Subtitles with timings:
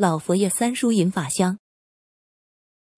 [0.00, 1.58] 老佛爷三书引法香，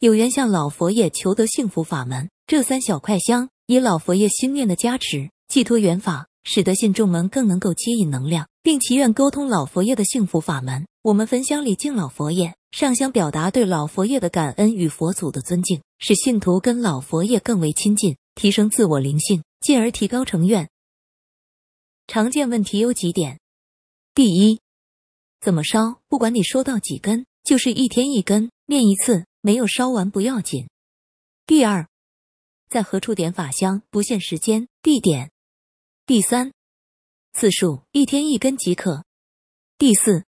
[0.00, 2.28] 有缘向老佛爷求得幸福法门。
[2.46, 10.86] 这三小块香，以老佛爷心念的加持，寄托缘法，使得信众们更能够接引能量，并祈愿沟通老佛爷的幸福法门。
[11.00, 20.68] 我们焚香礼敬老佛爷，上香表达对老佛爷的感恩与佛祖的尊敬，使信徒跟老佛爷更为亲近，提升自我灵性，进而提高成愿。
[22.06, 23.40] 常见问题有几点：
[24.14, 24.60] 第一，
[25.40, 26.02] 怎么烧？
[26.08, 30.68] 不管你收到几根，就是一天一根，念一次，没有烧完不要紧。
[31.46, 31.88] 第二，
[32.68, 33.82] 在何处点法香？
[33.90, 35.30] 不限时间、地点。
[36.04, 36.52] 第三，
[37.32, 39.04] 次数一天一根即可。
[39.78, 40.24] 第四，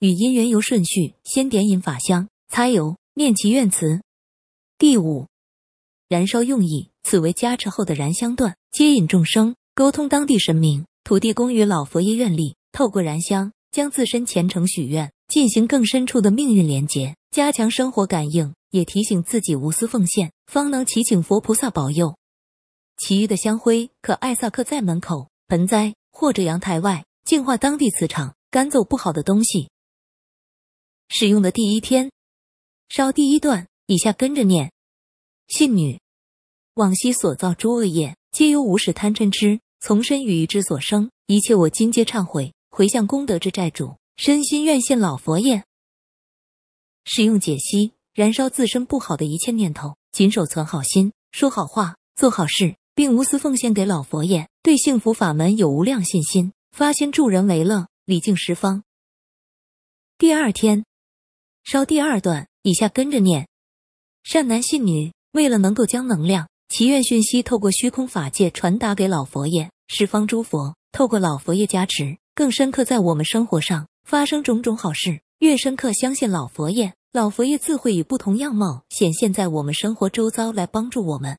[0.00, 4.02] 与因缘由顺序，先点引法香，擦油，念祈愿词。
[4.76, 5.28] 第五，
[6.08, 18.54] 燃烧用意，此为加持后的燃香段，接引众生，沟通当地神明、土地公与老佛爷愿力，透过燃香将自身虔诚许愿，进行更深处的命运连结，加强生活感应。
[18.70, 22.16] 也提醒自己无私奉献，方能祈请佛菩萨保佑。
[22.96, 29.68] 其余的香灰可艾萨克在门口、盆栽或者阳台外，净化当地磁场，赶走不好的东西。
[31.10, 32.10] 使用的第一天，
[32.88, 34.72] 烧第一段，以下跟着念：
[35.48, 36.00] 信女，
[36.74, 45.64] 往昔所造诸恶业，皆由无始贪嗔痴从身语意之所生，一切我今皆忏悔，回向功德之债主，身心愿献老佛爷。
[47.06, 47.94] 使用解析。
[48.12, 54.48] 燃烧自身不好的一切念头，谨守存好心，说好话，做好事，并无私奉献给老佛爷。
[54.62, 58.84] 对幸福法门有无量信心，发心助人为乐，礼敬十方。
[60.18, 60.84] 第二天
[61.64, 63.48] 烧第二段，以下跟着念：
[64.22, 75.20] 善男信女，为了能够将能量、祈愿讯息透过虚空法界传达给老佛爷，十方诸佛透过老佛爷加持，更深刻在我们生活上发生种种好事。
[75.40, 76.94] 越深刻相信老佛爷。
[77.12, 81.38] 老佛爷自会以不同样貌显现在我们生活周遭，来帮助我们。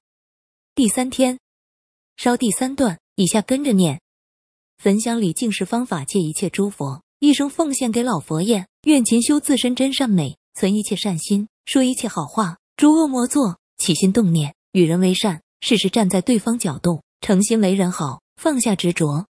[0.75, 1.39] 第三天
[2.17, 3.99] 烧第三段，以下跟着念：
[4.77, 19.25] 焚香礼敬是方法界一切诸佛，一生奉献给老佛爷，愿勤修自身真善美，存一切善心，说一切好话，诸恶莫作，起心动念与人为善，事事站在对方角度，诚心为人好，放下执着。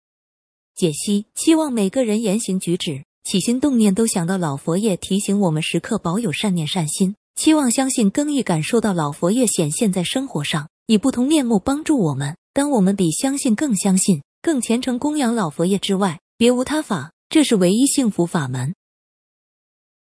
[0.78, 3.04] 解析：希望每个人言行举止。
[3.24, 12.38] 起心动念都想到老佛爷提醒我们时刻保有善念善心，期望相信更易感受到老佛爷显现在生活上，以不同面目帮助我们。
[12.54, 18.76] 当我们比相信更相信、更虔诚供养老佛爷之外，别无他法，这是唯一幸福法门。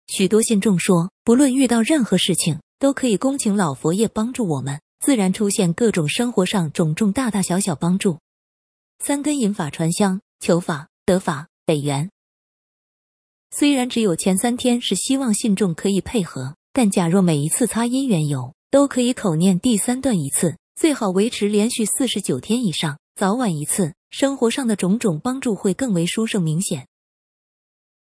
[0.07, 8.17] 许多信众说，不论遇到任何事情，都可以恭请老佛爷帮助我们，自然出现各种生活上种种大大小小帮助。
[8.99, 12.09] 三根引法传香，求法得法北缘。
[13.51, 26.87] 虽然只有前三天是希望信众可以配合，但假若每一次擦姻缘油都可以口念第三段一次，最好维持连续四十九天以上，早晚一次，生活上的种种帮助会更为殊胜明显。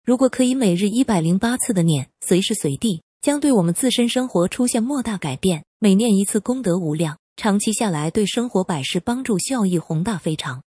[0.03, 5.63] 如果可以每日一百零八次的念，随时随地，将对我们自身生活出现莫大改变。
[5.77, 10.63] 每念一次，功德无量，长期下来对生活百事帮助效益宏大非常。